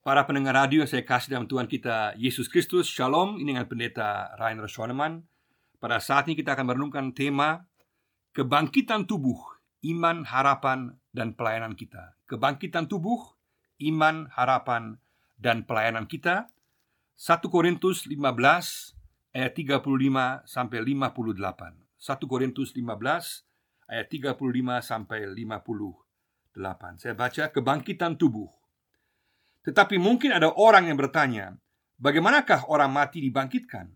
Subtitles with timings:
[0.00, 2.88] Para pendengar radio saya kasih dalam Tuhan kita Yesus Kristus.
[2.88, 5.28] Shalom Ini dengan pendeta Rainer Schoenemann.
[5.76, 7.68] Pada saat ini kita akan merenungkan tema
[8.32, 9.36] Kebangkitan tubuh,
[9.84, 12.16] iman, harapan, dan pelayanan kita.
[12.24, 13.36] Kebangkitan tubuh,
[13.92, 14.96] iman, harapan,
[15.36, 16.48] dan pelayanan kita.
[17.20, 18.16] 1 Korintus 15
[19.36, 19.84] ayat 35
[20.48, 22.88] sampai 58 1 Korintus 15
[23.92, 24.32] ayat 35
[24.80, 28.59] sampai 58 Saya baca kebangkitan tubuh
[29.60, 31.52] tetapi mungkin ada orang yang bertanya,
[32.00, 33.92] bagaimanakah orang mati dibangkitkan?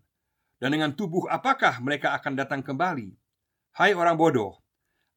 [0.61, 3.11] Dan dengan tubuh apakah mereka akan datang kembali?
[3.75, 4.61] Hai orang bodoh,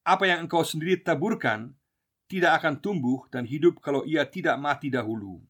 [0.03, 1.77] apa yang engkau sendiri taburkan
[2.33, 5.41] tidak akan tumbuh dan hidup kalau ia tidak mati dahulu.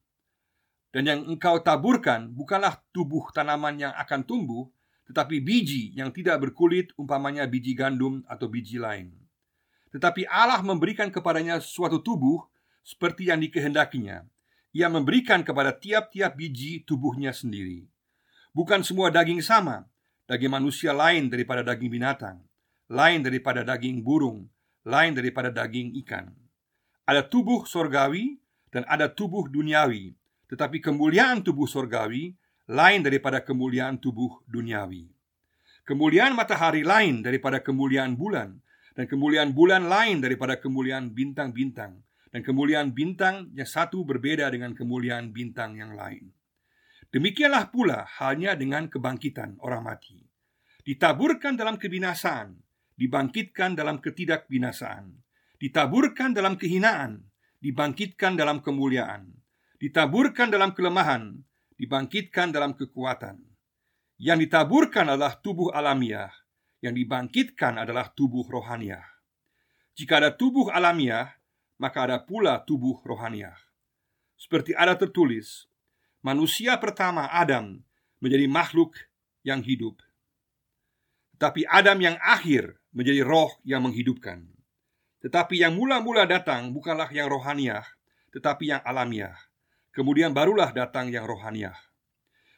[0.91, 4.67] Dan yang engkau taburkan bukanlah tubuh tanaman yang akan tumbuh,
[5.09, 9.15] tetapi biji yang tidak berkulit, umpamanya biji gandum atau biji lain.
[9.95, 12.45] Tetapi Allah memberikan kepadanya suatu tubuh
[12.85, 14.25] seperti yang dikehendakinya,
[14.73, 17.89] ia memberikan kepada tiap-tiap biji tubuhnya sendiri.
[18.53, 19.89] Bukan semua daging sama,
[20.29, 22.43] daging manusia lain daripada daging binatang,
[22.89, 24.49] lain daripada daging burung,
[24.85, 26.33] lain daripada daging ikan.
[27.09, 28.37] Ada tubuh sorgawi
[28.69, 30.13] dan ada tubuh duniawi,
[30.53, 32.37] tetapi kemuliaan tubuh sorgawi
[32.69, 35.09] lain daripada kemuliaan tubuh duniawi.
[35.89, 38.61] Kemuliaan matahari lain daripada kemuliaan bulan,
[38.93, 45.33] dan kemuliaan bulan lain daripada kemuliaan bintang-bintang dan kemuliaan bintang yang satu berbeda dengan kemuliaan
[45.33, 46.29] bintang yang lain.
[47.09, 50.21] Demikianlah pula halnya dengan kebangkitan orang mati.
[50.85, 52.53] Ditaburkan dalam kebinasaan,
[52.97, 55.17] dibangkitkan dalam ketidakbinasaan.
[55.59, 57.25] Ditaburkan dalam kehinaan,
[57.59, 59.33] dibangkitkan dalam kemuliaan.
[59.79, 61.39] Ditaburkan dalam kelemahan,
[61.79, 63.41] dibangkitkan dalam kekuatan.
[64.19, 66.31] Yang ditaburkan adalah tubuh alamiah,
[66.83, 69.07] yang dibangkitkan adalah tubuh rohaniah.
[69.95, 71.38] Jika ada tubuh alamiah,
[71.79, 73.55] maka ada pula tubuh rohaniah.
[74.35, 75.71] Seperti ada tertulis,
[76.23, 77.79] manusia pertama Adam
[78.19, 78.99] menjadi makhluk
[79.47, 80.03] yang hidup.
[81.39, 84.43] Tetapi Adam yang akhir menjadi roh yang menghidupkan.
[85.23, 87.87] Tetapi yang mula-mula datang bukanlah yang rohaniah,
[88.35, 89.35] tetapi yang alamiah.
[89.95, 91.75] Kemudian barulah datang yang rohaniah.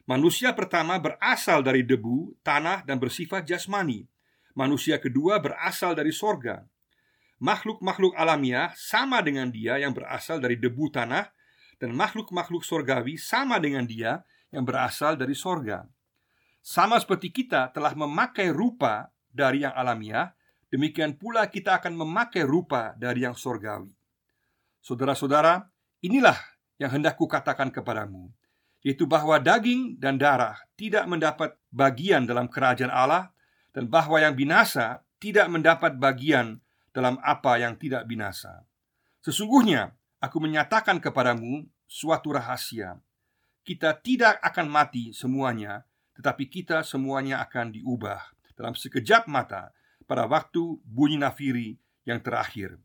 [0.05, 4.05] Manusia pertama berasal dari debu, tanah, dan bersifat jasmani.
[4.53, 6.65] Manusia kedua berasal dari sorga
[7.41, 11.25] makhluk-makhluk alamiah sama dengan dia yang berasal dari debu tanah
[11.81, 14.21] dan makhluk-makhluk sorgawi sama dengan dia
[14.53, 15.89] yang berasal dari sorga.
[16.61, 20.37] Sama seperti kita telah memakai rupa dari yang alamiah,
[20.69, 23.89] demikian pula kita akan memakai rupa dari yang sorgawi.
[24.85, 25.65] Saudara-saudara,
[26.05, 26.37] inilah
[26.77, 28.29] yang hendak kukatakan kepadamu,
[28.85, 33.33] yaitu bahwa daging dan darah tidak mendapat bagian dalam kerajaan Allah,
[33.73, 38.63] dan bahwa yang binasa tidak mendapat bagian dalam apa yang tidak binasa.
[39.23, 42.99] Sesungguhnya aku menyatakan kepadamu suatu rahasia.
[43.61, 45.85] Kita tidak akan mati semuanya,
[46.17, 48.19] tetapi kita semuanya akan diubah
[48.57, 49.71] dalam sekejap mata
[50.05, 52.77] pada waktu bunyi nafiri yang terakhir.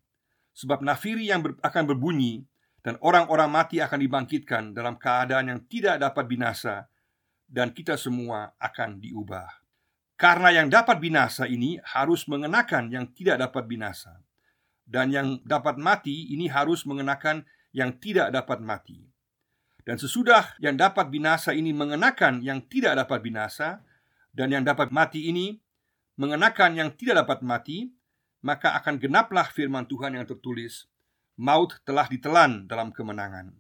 [0.57, 2.45] Sebab nafiri yang ber akan berbunyi
[2.81, 6.87] dan orang-orang mati akan dibangkitkan dalam keadaan yang tidak dapat binasa
[7.51, 9.66] dan kita semua akan diubah.
[10.17, 14.25] Karena yang dapat binasa ini harus mengenakan yang tidak dapat binasa
[14.89, 17.45] Dan yang dapat mati ini harus mengenakan
[17.77, 19.05] yang tidak dapat mati
[19.85, 23.85] Dan sesudah yang dapat binasa ini mengenakan yang tidak dapat binasa
[24.33, 25.61] Dan yang dapat mati ini
[26.17, 27.93] mengenakan yang tidak dapat mati
[28.41, 30.89] Maka akan genaplah firman Tuhan yang tertulis
[31.37, 33.53] Maut telah ditelan dalam kemenangan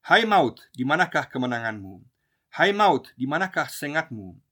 [0.00, 2.02] Hai maut, di manakah kemenanganmu?
[2.56, 4.49] Hai maut, di manakah sengatmu?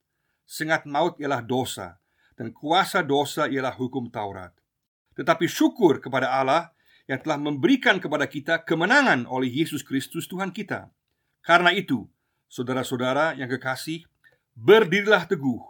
[0.48, 2.00] Sengat maut ialah dosa
[2.40, 4.56] dan kuasa dosa ialah hukum Taurat.
[5.12, 6.72] Tetapi syukur kepada Allah
[7.04, 10.88] yang telah memberikan kepada kita kemenangan oleh Yesus Kristus Tuhan kita.
[11.42, 12.08] Karena itu,
[12.48, 14.06] saudara-saudara yang kekasih,
[14.54, 15.60] berdirilah teguh,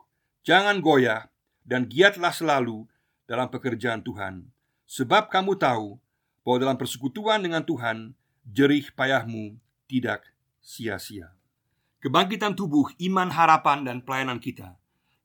[0.45, 1.33] jangan goyah,
[1.65, 2.85] dan giatlah selalu
[3.25, 4.47] dalam pekerjaan Tuhan.
[4.89, 6.01] Sebab kamu tahu
[6.45, 8.17] bahwa dalam persekutuan dengan Tuhan,
[8.49, 10.25] jerih payahmu tidak
[10.65, 11.33] sia-sia.
[12.01, 14.78] Kebangkitan tubuh, iman, harapan, dan pelayanan kita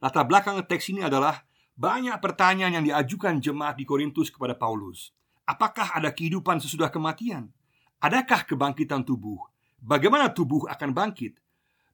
[0.04, 1.48] Latar belakang teks ini adalah
[1.80, 5.16] banyak pertanyaan yang diajukan jemaat di Korintus kepada Paulus.
[5.48, 7.48] Apakah ada kehidupan sesudah kematian?
[8.04, 9.40] Adakah kebangkitan tubuh?
[9.80, 11.40] Bagaimana tubuh akan bangkit?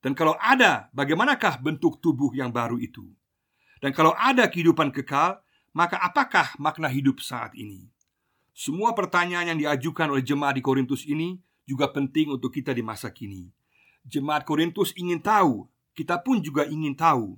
[0.02, 3.14] Dan kalau ada, bagaimanakah bentuk tubuh yang baru itu?
[3.78, 5.46] Dan kalau ada kehidupan kekal,
[5.78, 7.94] maka apakah makna hidup saat ini?
[8.58, 11.38] Semua pertanyaan yang diajukan oleh jemaat di Korintus ini
[11.70, 13.54] juga penting untuk kita di masa kini.
[14.02, 17.38] Jemaat Korintus ingin tahu, kita pun juga ingin tahu,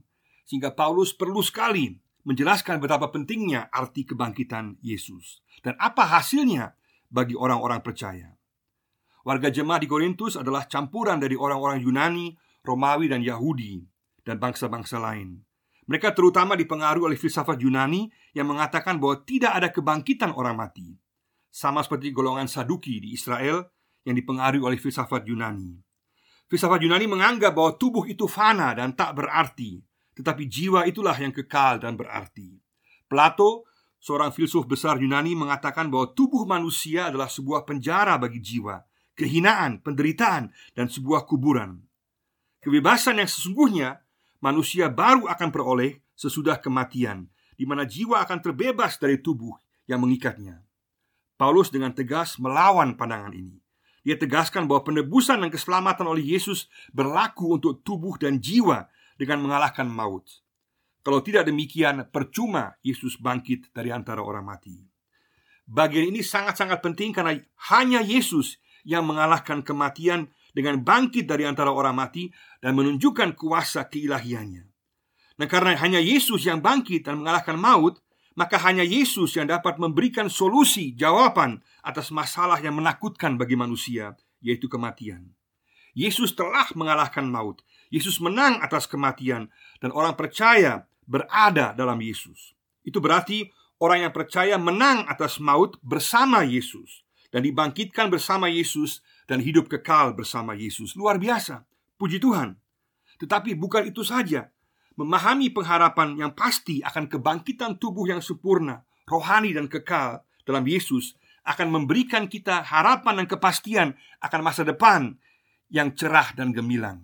[0.52, 1.96] sehingga Paulus perlu sekali
[2.28, 6.76] menjelaskan betapa pentingnya arti kebangkitan Yesus dan apa hasilnya
[7.08, 8.36] bagi orang-orang percaya.
[9.24, 12.36] Warga jemaat di Korintus adalah campuran dari orang-orang Yunani,
[12.68, 13.80] Romawi, dan Yahudi,
[14.28, 15.40] dan bangsa-bangsa lain.
[15.88, 21.00] Mereka terutama dipengaruhi oleh filsafat Yunani yang mengatakan bahwa tidak ada kebangkitan orang mati,
[21.48, 23.72] sama seperti golongan Saduki di Israel
[24.04, 25.80] yang dipengaruhi oleh filsafat Yunani.
[26.52, 29.80] Filsafat Yunani menganggap bahwa tubuh itu fana dan tak berarti,
[30.22, 32.62] tetapi jiwa itulah yang kekal dan berarti.
[33.10, 33.66] Plato,
[33.98, 38.80] seorang filsuf besar Yunani, mengatakan bahwa tubuh manusia adalah sebuah penjara bagi jiwa
[39.22, 41.84] kehinaan, penderitaan, dan sebuah kuburan.
[42.62, 44.02] Kebebasan yang sesungguhnya
[44.42, 49.54] manusia baru akan peroleh sesudah kematian, di mana jiwa akan terbebas dari tubuh
[49.86, 50.62] yang mengikatnya.
[51.38, 53.58] Paulus dengan tegas melawan pandangan ini.
[54.02, 58.90] Dia tegaskan bahwa penebusan dan keselamatan oleh Yesus berlaku untuk tubuh dan jiwa
[59.22, 60.26] dengan mengalahkan maut.
[61.06, 64.82] Kalau tidak demikian, percuma Yesus bangkit dari antara orang mati.
[65.70, 67.38] Bagian ini sangat-sangat penting karena
[67.70, 72.34] hanya Yesus yang mengalahkan kematian dengan bangkit dari antara orang mati
[72.66, 74.66] dan menunjukkan kuasa keilahiannya.
[75.38, 78.02] Nah, karena hanya Yesus yang bangkit dan mengalahkan maut,
[78.34, 84.66] maka hanya Yesus yang dapat memberikan solusi, jawaban atas masalah yang menakutkan bagi manusia, yaitu
[84.66, 85.34] kematian.
[85.94, 87.64] Yesus telah mengalahkan maut.
[87.92, 89.52] Yesus menang atas kematian
[89.84, 92.56] dan orang percaya berada dalam Yesus.
[92.88, 93.52] Itu berarti
[93.84, 97.04] orang yang percaya menang atas maut bersama Yesus
[97.36, 100.96] dan dibangkitkan bersama Yesus dan hidup kekal bersama Yesus.
[100.96, 101.68] Luar biasa.
[102.00, 102.56] Puji Tuhan.
[103.20, 104.50] Tetapi bukan itu saja.
[104.96, 111.16] Memahami pengharapan yang pasti akan kebangkitan tubuh yang sempurna, rohani dan kekal dalam Yesus
[111.48, 113.88] akan memberikan kita harapan dan kepastian
[114.22, 115.18] akan masa depan
[115.72, 117.00] yang cerah dan gemilang.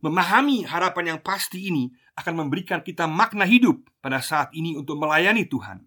[0.00, 5.46] Memahami harapan yang pasti ini akan memberikan kita makna hidup pada saat ini untuk melayani
[5.46, 5.84] Tuhan.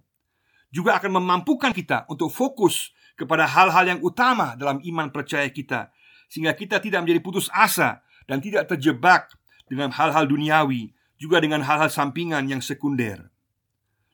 [0.71, 5.91] Juga akan memampukan kita untuk fokus kepada hal-hal yang utama dalam iman percaya kita,
[6.31, 9.35] sehingga kita tidak menjadi putus asa dan tidak terjebak
[9.67, 13.27] dengan hal-hal duniawi, juga dengan hal-hal sampingan yang sekunder.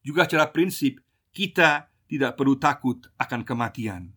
[0.01, 0.97] Juga secara prinsip,
[1.29, 4.15] kita tidak perlu takut akan kematian.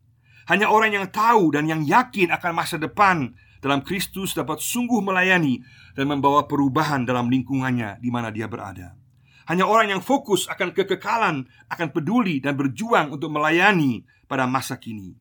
[0.49, 5.61] Hanya orang yang tahu dan yang yakin akan masa depan dalam Kristus dapat sungguh melayani
[5.93, 8.97] dan membawa perubahan dalam lingkungannya di mana dia berada.
[9.49, 15.17] Hanya orang yang fokus akan kekekalan akan peduli dan berjuang untuk melayani pada masa kini.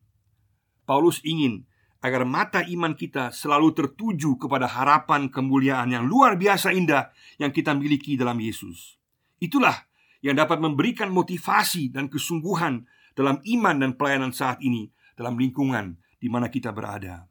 [0.88, 1.68] Paulus ingin
[2.00, 7.76] agar mata iman kita selalu tertuju kepada harapan kemuliaan yang luar biasa indah yang kita
[7.76, 8.96] miliki dalam Yesus.
[9.36, 9.76] Itulah
[10.24, 16.28] yang dapat memberikan motivasi dan kesungguhan dalam iman dan pelayanan saat ini dalam lingkungan di
[16.32, 17.29] mana kita berada.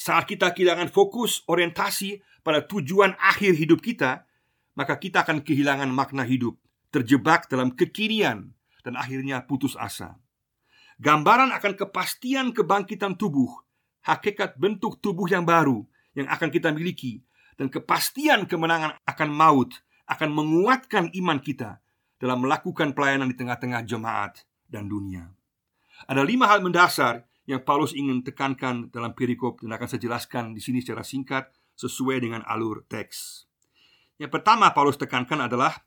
[0.00, 4.24] Saat kita kehilangan fokus orientasi pada tujuan akhir hidup kita,
[4.72, 6.56] maka kita akan kehilangan makna hidup,
[6.88, 10.16] terjebak dalam kekinian, dan akhirnya putus asa.
[11.04, 13.60] Gambaran akan kepastian kebangkitan tubuh,
[14.08, 15.84] hakikat bentuk tubuh yang baru
[16.16, 17.20] yang akan kita miliki,
[17.60, 21.76] dan kepastian kemenangan akan maut akan menguatkan iman kita
[22.16, 25.28] dalam melakukan pelayanan di tengah-tengah jemaat dan dunia.
[26.08, 30.62] Ada lima hal mendasar yang Paulus ingin tekankan dalam perikop dan akan saya jelaskan di
[30.62, 33.50] sini secara singkat sesuai dengan alur teks.
[34.22, 35.82] Yang pertama Paulus tekankan adalah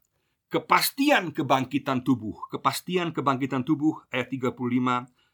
[0.52, 2.36] kepastian kebangkitan tubuh.
[2.52, 4.52] Kepastian kebangkitan tubuh ayat 35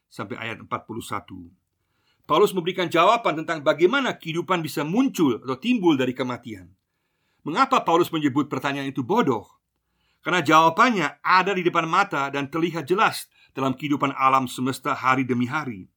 [0.06, 0.70] sampai ayat 41.
[2.30, 6.70] Paulus memberikan jawaban tentang bagaimana kehidupan bisa muncul atau timbul dari kematian.
[7.42, 9.50] Mengapa Paulus menyebut pertanyaan itu bodoh?
[10.22, 15.50] Karena jawabannya ada di depan mata dan terlihat jelas dalam kehidupan alam semesta hari demi
[15.50, 15.90] hari.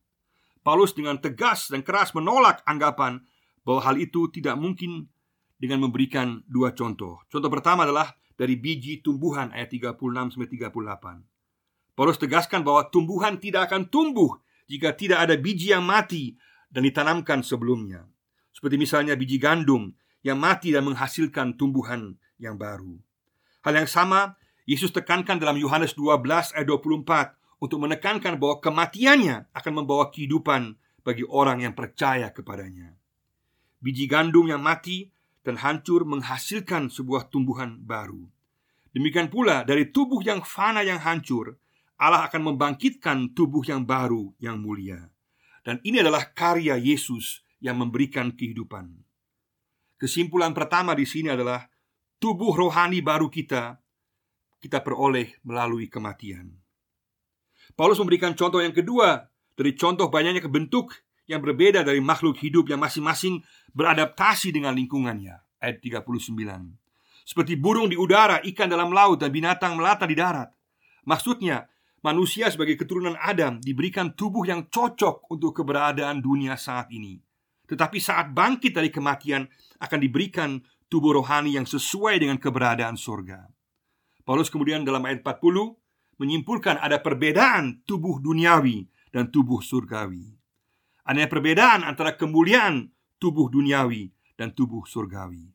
[0.63, 3.19] Paulus dengan tegas dan keras menolak anggapan
[3.67, 5.11] bahwa hal itu tidak mungkin
[5.59, 7.19] dengan memberikan dua contoh.
[7.27, 11.93] Contoh pertama adalah dari biji tumbuhan ayat 36 sampai 38.
[11.93, 16.33] Paulus tegaskan bahwa tumbuhan tidak akan tumbuh jika tidak ada biji yang mati
[16.73, 18.09] dan ditanamkan sebelumnya.
[18.55, 19.93] Seperti misalnya biji gandum
[20.25, 22.97] yang mati dan menghasilkan tumbuhan yang baru.
[23.61, 29.73] Hal yang sama Yesus tekankan dalam Yohanes 12 ayat 24 untuk menekankan bahwa kematiannya akan
[29.79, 32.91] membawa kehidupan bagi orang yang percaya kepadanya.
[33.79, 35.07] Biji gandum yang mati
[35.47, 38.27] dan hancur menghasilkan sebuah tumbuhan baru.
[38.91, 41.55] Demikian pula dari tubuh yang fana yang hancur,
[41.95, 45.07] Allah akan membangkitkan tubuh yang baru yang mulia.
[45.63, 48.91] Dan ini adalah karya Yesus yang memberikan kehidupan.
[49.95, 51.63] Kesimpulan pertama di sini adalah
[52.19, 53.79] tubuh rohani baru kita
[54.63, 56.62] kita peroleh melalui kematian.
[57.73, 59.25] Paulus memberikan contoh yang kedua
[59.57, 60.93] dari contoh banyaknya kebentuk
[61.25, 63.41] yang berbeda dari makhluk hidup yang masing-masing
[63.73, 65.41] beradaptasi dengan lingkungannya.
[65.57, 66.35] Ayat 39.
[67.23, 70.51] Seperti burung di udara, ikan dalam laut, dan binatang melata di darat.
[71.07, 71.63] Maksudnya,
[72.03, 77.23] manusia sebagai keturunan Adam diberikan tubuh yang cocok untuk keberadaan dunia saat ini.
[77.63, 79.47] Tetapi saat bangkit dari kematian
[79.79, 80.59] akan diberikan
[80.91, 83.47] tubuh rohani yang sesuai dengan keberadaan surga.
[84.27, 85.82] Paulus kemudian dalam ayat 40
[86.17, 90.33] menyimpulkan ada perbedaan tubuh duniawi dan tubuh surgawi.
[91.03, 92.89] Ada perbedaan antara kemuliaan
[93.19, 95.51] tubuh duniawi dan tubuh surgawi.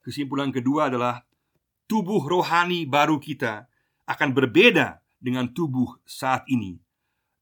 [0.00, 1.24] Kesimpulan kedua adalah
[1.88, 3.68] tubuh rohani baru kita
[4.06, 6.80] akan berbeda dengan tubuh saat ini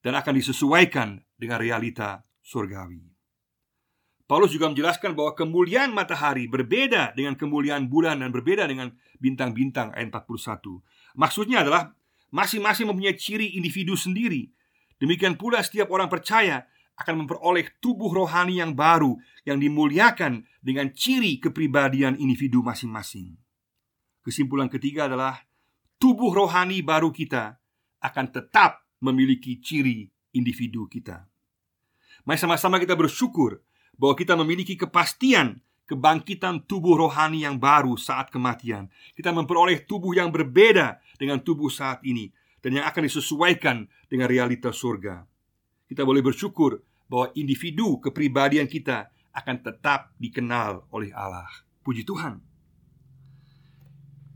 [0.03, 3.09] dan akan disesuaikan dengan realita surgawi.
[4.29, 10.13] Paulus juga menjelaskan bahwa kemuliaan matahari berbeda dengan kemuliaan bulan dan berbeda dengan bintang-bintang ayat
[10.13, 10.85] 41.
[11.17, 11.97] Maksudnya adalah
[12.35, 14.51] masing-masing mempunyai ciri individu sendiri.
[14.99, 16.67] Demikian pula setiap orang percaya
[16.99, 19.15] akan memperoleh tubuh rohani yang baru
[19.47, 23.39] yang dimuliakan dengan ciri kepribadian individu masing-masing.
[24.27, 25.39] Kesimpulan ketiga adalah
[26.03, 27.57] tubuh rohani baru kita
[28.03, 31.31] akan tetap memiliki ciri individu kita.
[32.27, 33.63] Mari sama-sama kita bersyukur
[33.95, 38.93] bahwa kita memiliki kepastian kebangkitan tubuh rohani yang baru saat kematian.
[39.17, 42.29] Kita memperoleh tubuh yang berbeda dengan tubuh saat ini
[42.61, 45.25] dan yang akan disesuaikan dengan realitas surga.
[45.89, 51.49] Kita boleh bersyukur bahwa individu kepribadian kita akan tetap dikenal oleh Allah.
[51.81, 52.45] Puji Tuhan.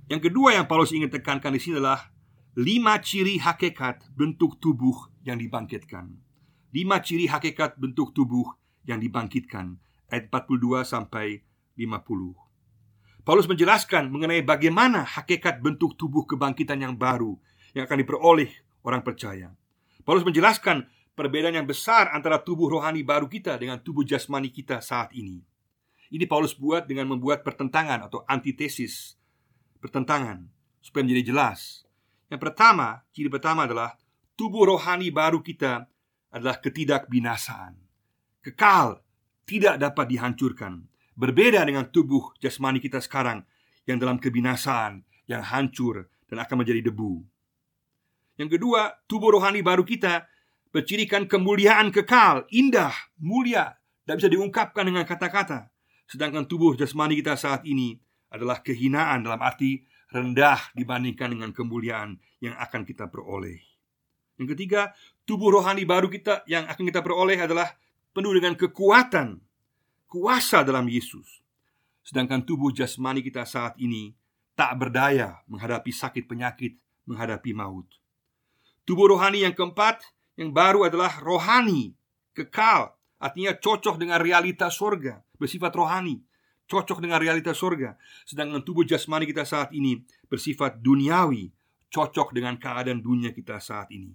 [0.08, 2.08] Yang kedua yang Paulus ingin tekankan di sini adalah
[2.56, 6.16] lima ciri hakikat bentuk tubuh yang dibangkitkan.
[6.72, 8.56] Lima ciri hakikat bentuk tubuh
[8.88, 9.76] yang dibangkitkan
[10.12, 11.40] ayat 42 sampai
[11.74, 13.24] 50.
[13.24, 17.40] Paulus menjelaskan mengenai bagaimana hakikat bentuk tubuh kebangkitan yang baru
[17.72, 18.50] yang akan diperoleh
[18.84, 19.48] orang percaya.
[20.04, 20.84] Paulus menjelaskan
[21.16, 25.40] perbedaan yang besar antara tubuh rohani baru kita dengan tubuh jasmani kita saat ini.
[26.12, 29.16] Ini Paulus buat dengan membuat pertentangan atau antitesis
[29.80, 30.44] pertentangan
[30.84, 31.88] supaya menjadi jelas.
[32.28, 33.96] Yang pertama, ciri pertama adalah
[34.36, 35.88] tubuh rohani baru kita
[36.28, 37.82] adalah ketidakbinasaan
[38.42, 39.00] kekal,
[39.46, 40.86] tidak dapat dihancurkan.
[41.12, 43.44] Berbeda dengan tubuh jasmani kita sekarang
[43.84, 47.20] yang dalam kebinasaan, yang hancur dan akan menjadi debu.
[48.40, 50.24] Yang kedua, tubuh rohani baru kita
[50.72, 55.68] bercirikan kemuliaan kekal, indah, mulia, tidak bisa diungkapkan dengan kata-kata.
[56.08, 58.00] Sedangkan tubuh jasmani kita saat ini
[58.32, 63.60] adalah kehinaan dalam arti rendah dibandingkan dengan kemuliaan yang akan kita peroleh.
[64.40, 64.96] Yang ketiga,
[65.28, 67.68] tubuh rohani baru kita yang akan kita peroleh adalah
[68.12, 69.40] penuh dengan kekuatan,
[70.08, 71.40] kuasa dalam Yesus.
[72.04, 74.12] Sedangkan tubuh jasmani kita saat ini
[74.52, 76.76] tak berdaya menghadapi sakit penyakit,
[77.08, 77.88] menghadapi maut.
[78.84, 80.04] Tubuh rohani yang keempat,
[80.36, 81.96] yang baru adalah rohani,
[82.36, 86.20] kekal, artinya cocok dengan realitas surga, bersifat rohani,
[86.66, 87.94] cocok dengan realitas surga.
[88.26, 91.48] Sedangkan tubuh jasmani kita saat ini bersifat duniawi,
[91.88, 94.12] cocok dengan keadaan dunia kita saat ini.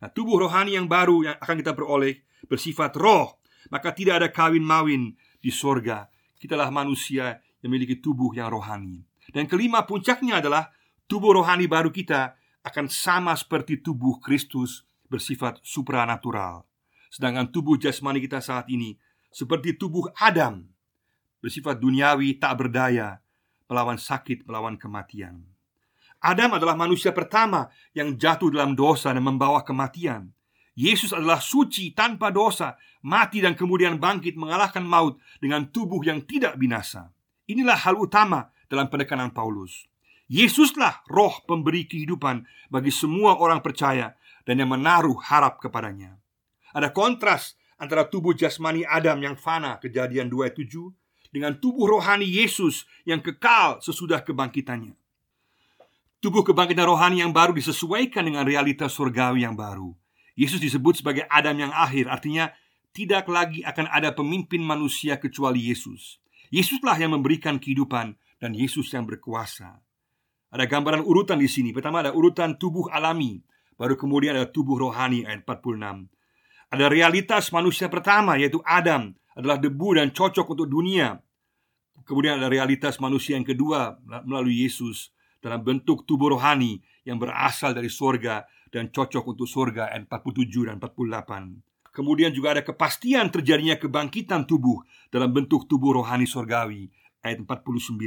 [0.00, 4.64] Nah, tubuh rohani yang baru yang akan kita peroleh bersifat roh, maka tidak ada kawin
[4.64, 5.12] mawin
[5.44, 6.08] di sorga.
[6.40, 9.04] Kitalah manusia yang memiliki tubuh yang rohani.
[9.28, 10.72] Dan kelima puncaknya adalah
[11.04, 12.32] tubuh rohani baru kita
[12.64, 16.64] akan sama seperti tubuh Kristus bersifat supranatural.
[17.12, 18.96] Sedangkan tubuh jasmani kita saat ini
[19.34, 20.64] seperti tubuh Adam
[21.42, 23.18] bersifat duniawi tak berdaya
[23.70, 25.46] melawan sakit, melawan kematian.
[26.20, 30.28] Adam adalah manusia pertama yang jatuh dalam dosa dan membawa kematian.
[30.80, 36.56] Yesus adalah suci tanpa dosa, mati dan kemudian bangkit mengalahkan maut dengan tubuh yang tidak
[36.56, 37.12] binasa.
[37.52, 39.84] Inilah hal utama dalam penekanan Paulus.
[40.32, 44.16] Yesuslah roh pemberi kehidupan bagi semua orang percaya
[44.48, 46.16] dan yang menaruh harap kepadanya.
[46.72, 50.64] Ada kontras antara tubuh jasmani Adam yang fana kejadian 27
[51.28, 54.96] dengan tubuh rohani Yesus yang kekal sesudah kebangkitannya.
[56.24, 59.92] Tubuh kebangkitan rohani yang baru disesuaikan dengan realitas surgawi yang baru.
[60.40, 62.48] Yesus disebut sebagai Adam yang akhir, artinya
[62.96, 66.16] tidak lagi akan ada pemimpin manusia kecuali Yesus.
[66.48, 69.84] Yesuslah yang memberikan kehidupan dan Yesus yang berkuasa.
[70.48, 71.76] Ada gambaran urutan di sini.
[71.76, 73.44] Pertama ada urutan tubuh alami,
[73.76, 76.08] baru kemudian ada tubuh rohani ayat 46.
[76.72, 81.20] Ada realitas manusia pertama yaitu Adam adalah debu dan cocok untuk dunia.
[82.08, 87.92] Kemudian ada realitas manusia yang kedua melalui Yesus dalam bentuk tubuh rohani yang berasal dari
[87.92, 91.90] sorga dan cocok untuk sorga ayat 47 dan 48.
[91.90, 96.86] Kemudian juga ada kepastian terjadinya kebangkitan tubuh dalam bentuk tubuh rohani sorgawi
[97.26, 97.98] ayat 49.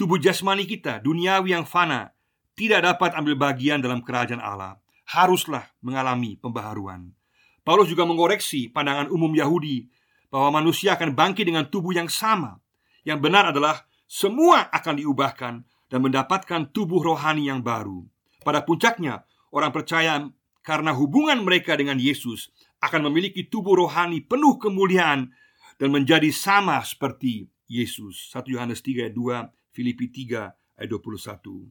[0.00, 2.16] Tubuh jasmani kita, duniawi yang fana,
[2.56, 4.80] tidak dapat ambil bagian dalam kerajaan Allah.
[5.04, 7.12] Haruslah mengalami pembaharuan.
[7.60, 9.84] Paulus juga mengoreksi pandangan umum Yahudi
[10.32, 12.56] bahwa manusia akan bangkit dengan tubuh yang sama.
[13.04, 15.54] Yang benar adalah semua akan diubahkan
[15.92, 18.06] dan mendapatkan tubuh rohani yang baru.
[18.40, 20.24] Pada puncaknya, orang percaya
[20.64, 22.48] karena hubungan mereka dengan Yesus
[22.80, 25.28] akan memiliki tubuh rohani penuh kemuliaan
[25.76, 28.32] dan menjadi sama seperti Yesus.
[28.32, 31.68] 1 Yohanes 3 ayat 2, Filipi 3 ayat 21.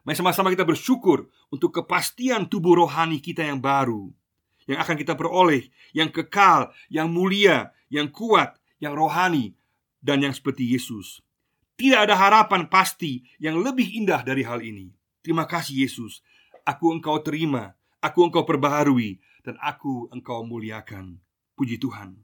[0.00, 4.08] Mari sama-sama kita bersyukur untuk kepastian tubuh rohani kita yang baru
[4.64, 9.52] Yang akan kita peroleh Yang kekal, yang mulia, yang kuat, yang rohani
[10.00, 11.20] Dan yang seperti Yesus
[11.76, 16.24] Tidak ada harapan pasti yang lebih indah dari hal ini Terima kasih Yesus
[16.64, 21.20] Aku engkau terima Aku engkau perbaharui Dan aku engkau muliakan
[21.54, 22.16] Puji Tuhan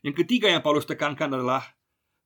[0.00, 1.76] Yang ketiga yang Paulus tekankan adalah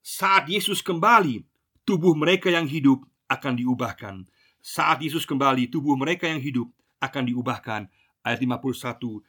[0.01, 1.43] Saat Yesus kembali
[1.83, 4.25] Tubuh mereka yang hidup akan diubahkan
[4.65, 7.85] saat Yesus kembali, tubuh mereka yang hidup akan diubahkan.
[8.25, 9.21] Ayat 51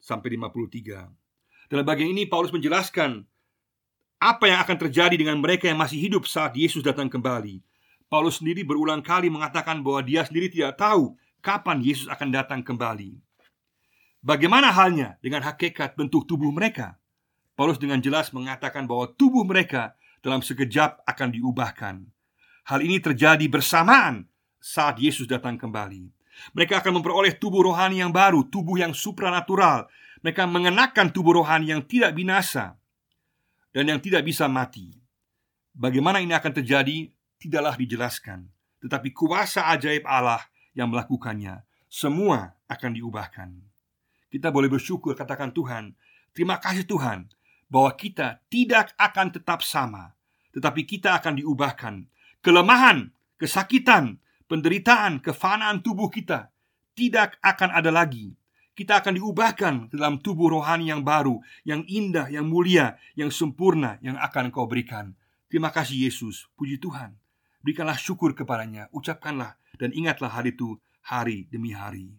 [0.00, 1.68] sampai 53.
[1.68, 3.28] Dalam bagian ini Paulus menjelaskan
[4.16, 7.60] apa yang akan terjadi dengan mereka yang masih hidup saat Yesus datang kembali.
[8.10, 13.14] Paulus sendiri berulang kali mengatakan bahwa dia sendiri tidak tahu kapan Yesus akan datang kembali.
[14.18, 16.98] Bagaimana halnya dengan hakikat bentuk tubuh mereka?
[17.54, 19.94] Paulus dengan jelas mengatakan bahwa tubuh mereka
[20.26, 22.02] dalam sekejap akan diubahkan.
[22.66, 24.26] Hal ini terjadi bersamaan
[24.58, 26.10] saat Yesus datang kembali.
[26.50, 29.86] Mereka akan memperoleh tubuh rohani yang baru, tubuh yang supranatural.
[30.26, 32.74] Mereka mengenakan tubuh rohani yang tidak binasa
[33.70, 34.98] dan yang tidak bisa mati.
[35.70, 37.08] Bagaimana ini akan terjadi
[37.40, 38.52] tidaklah dijelaskan,
[38.84, 40.44] tetapi kuasa ajaib Allah
[40.76, 41.64] yang melakukannya.
[41.90, 43.50] Semua akan diubahkan.
[44.30, 45.96] Kita boleh bersyukur katakan Tuhan,
[46.30, 47.26] terima kasih Tuhan
[47.66, 50.14] bahwa kita tidak akan tetap sama,
[50.54, 52.06] tetapi kita akan diubahkan.
[52.44, 56.54] Kelemahan, kesakitan, penderitaan, kefanaan tubuh kita
[56.94, 58.36] tidak akan ada lagi.
[58.74, 64.16] Kita akan diubahkan dalam tubuh rohani yang baru, yang indah, yang mulia, yang sempurna yang
[64.16, 65.12] akan kau berikan.
[65.52, 67.19] Terima kasih Yesus, puji Tuhan.
[67.60, 72.16] Berikanlah syukur kepadanya, ucapkanlah dan ingatlah hari itu hari demi hari.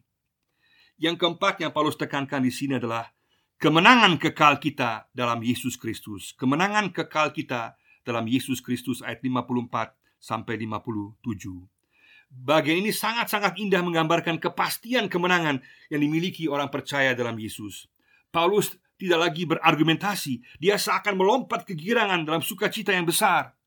[1.02, 3.10] Yang keempat yang Paulus tekankan di sini adalah
[3.58, 6.38] kemenangan kekal kita dalam Yesus Kristus.
[6.38, 7.74] Kemenangan kekal kita
[8.06, 11.26] dalam Yesus Kristus ayat 54 sampai 57.
[12.32, 15.60] Bagian ini sangat-sangat indah menggambarkan kepastian kemenangan
[15.92, 17.92] yang dimiliki orang percaya dalam Yesus.
[18.32, 23.58] Paulus tidak lagi berargumentasi, dia seakan melompat kegirangan dalam sukacita yang besar.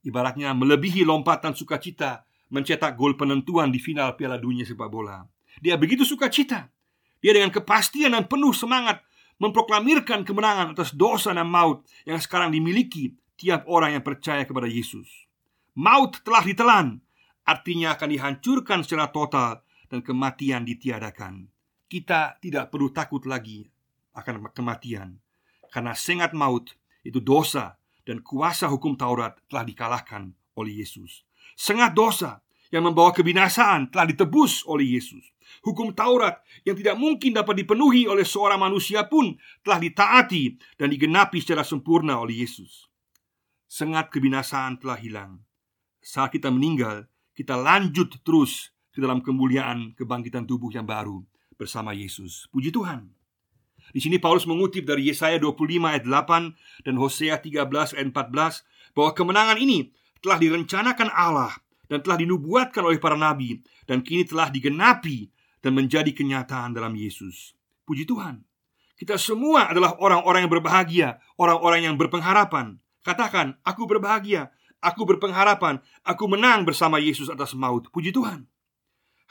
[0.00, 5.22] Ibaratnya melebihi lompatan sukacita mencetak gol penentuan di final Piala Dunia sepak bola.
[5.60, 6.72] Dia begitu sukacita.
[7.20, 9.04] Dia dengan kepastian dan penuh semangat
[9.40, 15.08] memproklamirkan kemenangan atas dosa dan maut yang sekarang dimiliki tiap orang yang percaya kepada Yesus.
[15.76, 17.00] Maut telah ditelan,
[17.44, 21.48] artinya akan dihancurkan secara total dan kematian ditiadakan.
[21.88, 23.64] Kita tidak perlu takut lagi
[24.12, 25.16] akan kematian
[25.72, 26.74] karena sengat maut
[27.06, 31.24] itu dosa dan kuasa hukum Taurat telah dikalahkan oleh Yesus.
[31.56, 35.26] Sengat dosa yang membawa kebinasaan telah ditebus oleh Yesus.
[35.66, 39.34] Hukum Taurat yang tidak mungkin dapat dipenuhi oleh seorang manusia pun
[39.66, 42.86] telah ditaati dan digenapi secara sempurna oleh Yesus.
[43.66, 45.42] Sengat kebinasaan telah hilang.
[46.00, 51.22] Saat kita meninggal, kita lanjut terus ke dalam kemuliaan kebangkitan tubuh yang baru
[51.58, 52.46] bersama Yesus.
[52.50, 53.19] Puji Tuhan.
[53.90, 59.10] Di sini Paulus mengutip dari Yesaya 25 ayat 8 dan Hosea 13 ayat 14 bahwa
[59.14, 59.90] kemenangan ini
[60.22, 61.52] telah direncanakan Allah
[61.90, 63.58] dan telah dinubuatkan oleh para nabi
[63.90, 65.26] dan kini telah digenapi
[65.58, 67.58] dan menjadi kenyataan dalam Yesus.
[67.82, 68.46] Puji Tuhan.
[68.94, 71.08] Kita semua adalah orang-orang yang berbahagia,
[71.40, 72.76] orang-orang yang berpengharapan.
[73.00, 78.44] Katakan, aku berbahagia Aku berpengharapan Aku menang bersama Yesus atas maut Puji Tuhan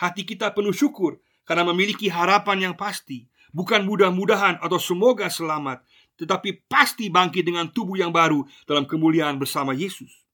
[0.01, 5.81] Hati kita penuh syukur Karena memiliki harapan yang pasti Bukan mudah-mudahan atau semoga selamat
[6.21, 10.25] Tetapi pasti bangkit dengan tubuh yang baru Dalam kemuliaan bersama Yesus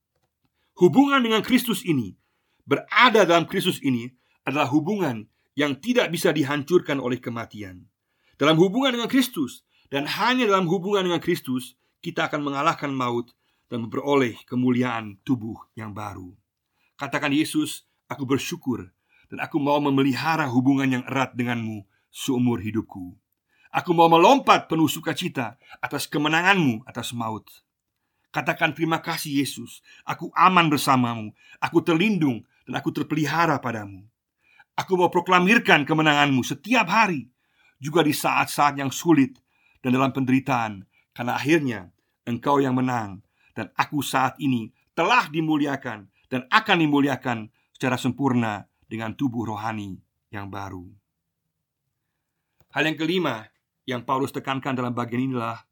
[0.75, 2.15] Hubungan dengan Kristus ini
[2.67, 4.12] Berada dalam Kristus ini
[4.43, 5.25] Adalah hubungan
[5.56, 7.88] yang tidak bisa dihancurkan oleh kematian
[8.36, 13.32] Dalam hubungan dengan Kristus Dan hanya dalam hubungan dengan Kristus Kita akan mengalahkan maut
[13.69, 16.34] dan memperoleh kemuliaan tubuh yang baru.
[16.95, 18.93] Katakan Yesus, aku bersyukur
[19.28, 21.84] dan aku mau memelihara hubungan yang erat denganmu
[22.15, 23.19] seumur hidupku.
[23.75, 27.43] Aku mau melompat penuh sukacita atas kemenanganmu atas maut.
[28.32, 34.08] Katakan terima kasih Yesus, aku aman bersamamu, aku terlindung dan aku terpelihara padamu.
[34.80, 37.28] Aku mau proklamirkan kemenanganmu setiap hari,
[37.84, 39.36] juga di saat-saat yang sulit
[39.84, 41.91] dan dalam penderitaan, karena akhirnya
[42.23, 43.23] engkau yang menang
[43.56, 49.99] dan aku saat ini telah dimuliakan dan akan dimuliakan secara sempurna dengan tubuh rohani
[50.32, 51.05] yang baru.
[52.76, 53.48] Hal yang kelima
[53.88, 55.64] yang Paulus tekankan dalam bagian inilah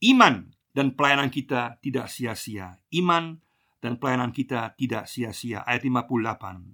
[0.00, 2.80] iman dan pelayanan kita tidak sia-sia.
[2.88, 3.44] Iman
[3.84, 5.60] dan pelayanan kita tidak sia-sia.
[5.68, 6.72] Ayat 58.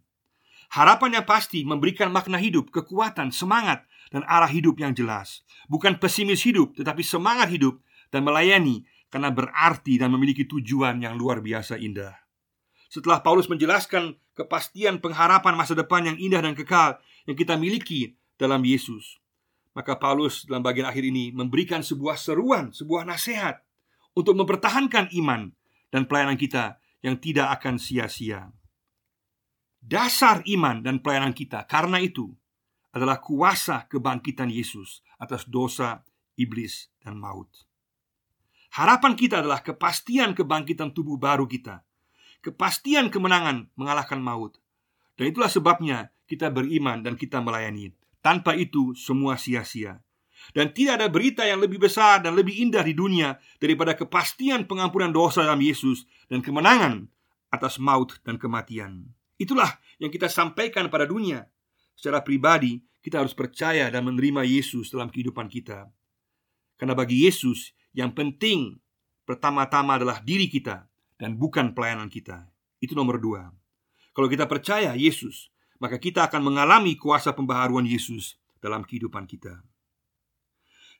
[0.78, 3.82] Harapan yang pasti memberikan makna hidup, kekuatan, semangat,
[4.14, 5.42] dan arah hidup yang jelas.
[5.66, 7.82] Bukan pesimis hidup, tetapi semangat hidup
[8.14, 12.14] dan melayani karena berarti dan memiliki tujuan yang luar biasa indah.
[12.86, 18.64] Setelah Paulus menjelaskan kepastian pengharapan masa depan yang indah dan kekal yang kita miliki dalam
[18.64, 19.21] Yesus,
[19.72, 23.60] maka Paulus dalam bagian akhir ini memberikan sebuah seruan, sebuah nasihat
[24.12, 25.52] untuk mempertahankan iman
[25.88, 28.52] dan pelayanan kita yang tidak akan sia-sia
[29.82, 32.30] dasar iman dan pelayanan kita karena itu
[32.94, 36.06] adalah kuasa kebangkitan Yesus atas dosa,
[36.38, 37.50] iblis, dan maut.
[38.72, 41.82] Harapan kita adalah kepastian kebangkitan tubuh baru kita,
[42.40, 44.56] kepastian kemenangan mengalahkan maut.
[45.18, 47.92] Dan itulah sebabnya kita beriman dan kita melayani.
[48.22, 49.98] Tanpa itu semua sia-sia.
[50.50, 55.14] Dan tidak ada berita yang lebih besar dan lebih indah di dunia daripada kepastian pengampunan
[55.14, 57.06] dosa dalam Yesus dan kemenangan
[57.52, 59.06] atas maut dan kematian.
[59.38, 59.70] Itulah
[60.02, 61.46] yang kita sampaikan pada dunia.
[61.94, 65.90] Secara pribadi, kita harus percaya dan menerima Yesus dalam kehidupan kita.
[66.74, 68.80] Karena bagi Yesus, yang penting
[69.22, 72.50] pertama-tama adalah diri kita dan bukan pelayanan kita.
[72.82, 73.54] Itu nomor dua.
[74.10, 75.51] Kalau kita percaya Yesus,
[75.82, 79.66] maka kita akan mengalami kuasa pembaharuan Yesus dalam kehidupan kita.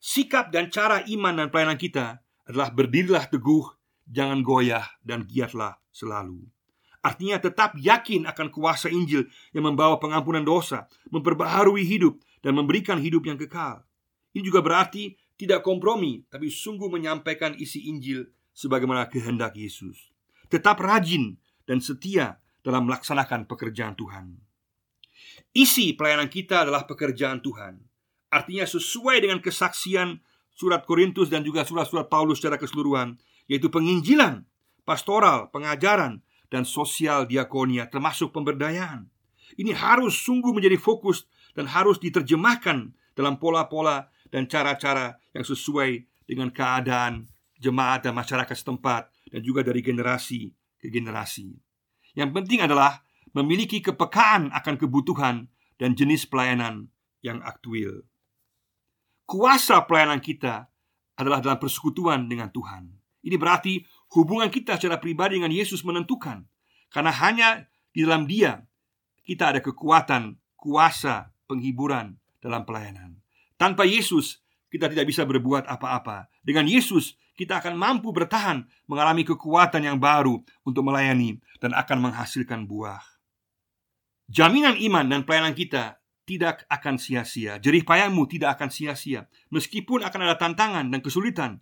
[0.03, 3.71] Sikap dan cara iman dan pelayanan kita adalah berdirilah teguh,
[4.11, 6.43] jangan goyah, dan giatlah selalu.
[6.99, 13.23] Artinya tetap yakin akan kuasa Injil yang membawa pengampunan dosa, memperbaharui hidup, dan memberikan hidup
[13.31, 13.87] yang kekal.
[14.35, 20.11] Ini juga berarti tidak kompromi, tapi sungguh menyampaikan isi Injil sebagaimana kehendak Yesus.
[20.51, 24.52] Tetap rajin dan setia dalam melaksanakan pekerjaan Tuhan.
[25.53, 27.77] Isi pelayanan kita adalah pekerjaan Tuhan.
[28.33, 30.17] Artinya sesuai dengan kesaksian
[30.57, 34.49] surat Korintus dan juga surat-surat Paulus secara keseluruhan, yaitu penginjilan,
[34.89, 39.09] pastoral, pengajaran, dan sosial diakonia termasuk pemberdayaan.
[39.57, 46.49] Ini harus sungguh menjadi fokus dan harus diterjemahkan dalam pola-pola dan cara-cara yang sesuai dengan
[46.49, 47.29] keadaan
[47.61, 50.49] jemaat dan masyarakat setempat dan juga dari generasi
[50.81, 51.53] ke generasi.
[52.17, 55.49] Yang penting adalah memiliki kepekaan akan kebutuhan
[55.81, 56.89] dan jenis pelayanan
[57.25, 58.05] yang aktual.
[59.25, 60.69] Kuasa pelayanan kita
[61.17, 62.93] adalah dalam persekutuan dengan Tuhan.
[63.23, 63.81] Ini berarti
[64.19, 66.45] hubungan kita secara pribadi dengan Yesus menentukan.
[66.93, 67.49] Karena hanya
[67.95, 68.61] di dalam Dia
[69.23, 73.23] kita ada kekuatan, kuasa, penghiburan dalam pelayanan.
[73.55, 76.27] Tanpa Yesus kita tidak bisa berbuat apa-apa.
[76.43, 82.67] Dengan Yesus kita akan mampu bertahan mengalami kekuatan yang baru untuk melayani dan akan menghasilkan
[82.67, 83.12] buah.
[84.33, 87.61] Jaminan iman dan pelayanan kita tidak akan sia-sia.
[87.61, 89.29] Jerih payahmu tidak akan sia-sia.
[89.53, 91.61] Meskipun akan ada tantangan dan kesulitan,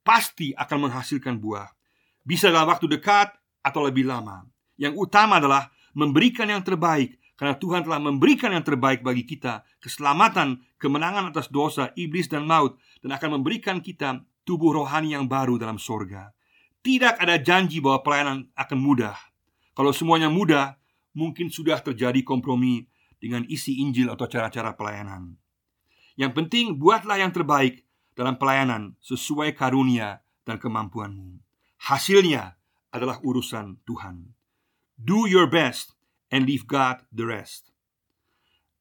[0.00, 1.68] pasti akan menghasilkan buah.
[2.24, 4.48] Bisa dalam waktu dekat atau lebih lama.
[4.80, 10.64] Yang utama adalah memberikan yang terbaik karena Tuhan telah memberikan yang terbaik bagi kita, keselamatan,
[10.80, 15.76] kemenangan atas dosa, iblis dan maut dan akan memberikan kita tubuh rohani yang baru dalam
[15.76, 16.32] sorga.
[16.80, 19.14] Tidak ada janji bahwa pelayanan akan mudah.
[19.76, 20.78] Kalau semuanya mudah,
[21.16, 25.34] mungkin sudah terjadi kompromi dengan isi Injil atau cara-cara pelayanan.
[26.18, 27.86] Yang penting buatlah yang terbaik
[28.18, 31.38] dalam pelayanan sesuai karunia dan kemampuanmu.
[31.78, 32.58] Hasilnya
[32.90, 34.34] adalah urusan Tuhan.
[34.98, 35.94] Do your best
[36.34, 37.70] and leave God the rest.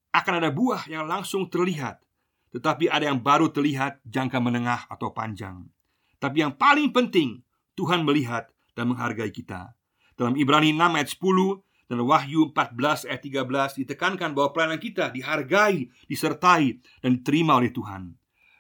[0.10, 2.02] Akan ada buah yang langsung terlihat,
[2.50, 5.70] tetapi ada yang baru terlihat jangka menengah atau panjang.
[6.18, 7.46] Tapi yang paling penting,
[7.78, 9.78] Tuhan melihat dan menghargai kita.
[10.18, 15.88] Dalam Ibrani 6 ayat 10 dan Wahyu 14 ayat 13 ditekankan bahwa pelayanan kita dihargai,
[16.12, 18.12] disertai, dan diterima oleh Tuhan.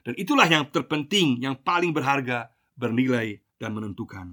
[0.08, 2.48] Dan itulah yang terpenting, yang paling berharga,
[2.80, 4.32] bernilai, dan menentukan.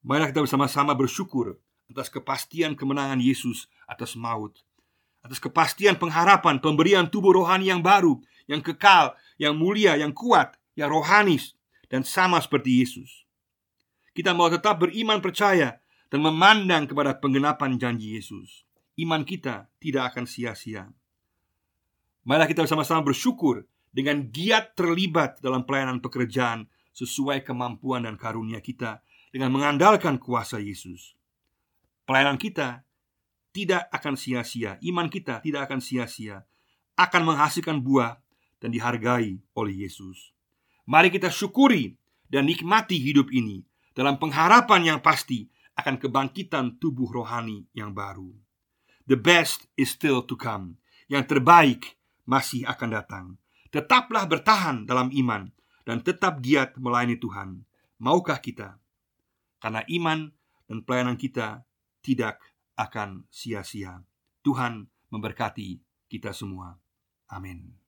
[0.00, 1.60] Marilah kita bersama-sama bersyukur
[1.92, 4.64] atas kepastian kemenangan Yesus atas maut,
[5.20, 8.16] atas kepastian pengharapan pemberian tubuh rohani yang baru,
[8.48, 11.58] yang kekal, yang mulia, yang kuat, yang rohanis,
[11.92, 13.26] dan sama seperti Yesus.
[14.16, 15.76] Kita mau tetap beriman percaya
[16.10, 18.62] dan memandang kepada penggenapan janji Yesus.
[18.96, 20.88] Iman kita tidak akan sia-sia.
[22.26, 26.66] Marilah kita bersama-sama bersyukur dengan giat terlibat dalam pelayanan pekerjaan
[26.96, 31.12] sesuai kemampuan dan karunia kita dengan mengandalkan kuasa Yesus.
[32.08, 32.86] Pelayanan kita
[33.52, 36.44] tidak akan sia-sia, iman kita tidak akan sia-sia,
[36.96, 38.16] akan menghasilkan buah
[38.60, 40.32] dan dihargai oleh Yesus.
[40.88, 41.92] Mari kita syukuri
[42.32, 43.60] dan nikmati hidup ini
[43.92, 48.32] dalam pengharapan yang pasti akan kebangkitan tubuh rohani yang baru.
[49.06, 50.80] The best is still to come.
[51.06, 51.94] Yang terbaik
[52.26, 53.26] masih akan datang.
[53.70, 55.46] Tetaplah bertahan dalam iman
[55.86, 57.62] dan tetap giat melayani Tuhan.
[58.02, 58.80] Maukah kita?
[59.62, 60.32] Karena iman
[60.66, 61.62] dan pelayanan kita
[62.02, 62.42] tidak
[62.74, 64.02] akan sia-sia.
[64.42, 66.74] Tuhan memberkati kita semua.
[67.30, 67.85] Amin.